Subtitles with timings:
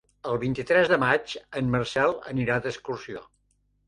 [0.29, 3.23] El vint-i-tres de maig en Marcel anirà d'excursió.